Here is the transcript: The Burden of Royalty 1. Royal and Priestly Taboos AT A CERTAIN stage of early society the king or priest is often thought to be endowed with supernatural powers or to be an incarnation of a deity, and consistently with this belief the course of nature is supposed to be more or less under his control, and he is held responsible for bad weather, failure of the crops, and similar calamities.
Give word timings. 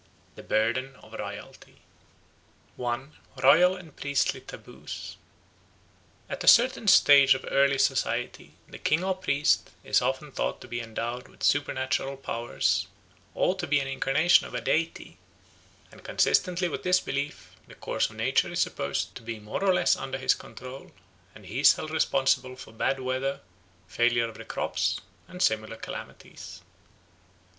The 0.33 0.41
Burden 0.41 0.95
of 0.95 1.13
Royalty 1.13 1.75
1. 2.75 3.13
Royal 3.43 3.75
and 3.75 3.95
Priestly 3.95 4.41
Taboos 4.41 5.15
AT 6.27 6.43
A 6.43 6.47
CERTAIN 6.47 6.87
stage 6.87 7.35
of 7.35 7.45
early 7.51 7.77
society 7.77 8.55
the 8.67 8.79
king 8.79 9.03
or 9.03 9.15
priest 9.15 9.69
is 9.83 10.01
often 10.01 10.31
thought 10.31 10.59
to 10.61 10.67
be 10.67 10.81
endowed 10.81 11.27
with 11.27 11.43
supernatural 11.43 12.17
powers 12.17 12.87
or 13.35 13.53
to 13.53 13.67
be 13.67 13.79
an 13.79 13.87
incarnation 13.87 14.47
of 14.47 14.55
a 14.55 14.61
deity, 14.61 15.19
and 15.91 16.03
consistently 16.03 16.67
with 16.67 16.81
this 16.81 16.99
belief 16.99 17.55
the 17.67 17.75
course 17.75 18.09
of 18.09 18.15
nature 18.15 18.51
is 18.51 18.59
supposed 18.59 19.13
to 19.13 19.21
be 19.21 19.39
more 19.39 19.63
or 19.63 19.71
less 19.71 19.95
under 19.95 20.17
his 20.17 20.33
control, 20.33 20.91
and 21.35 21.45
he 21.45 21.59
is 21.59 21.73
held 21.75 21.91
responsible 21.91 22.55
for 22.55 22.73
bad 22.73 22.99
weather, 22.99 23.39
failure 23.87 24.25
of 24.27 24.33
the 24.39 24.45
crops, 24.45 24.99
and 25.27 25.43
similar 25.43 25.75
calamities. 25.75 26.63